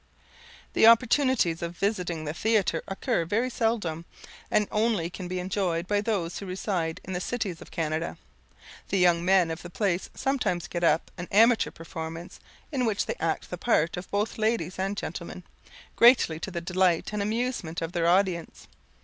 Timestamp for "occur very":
2.87-3.51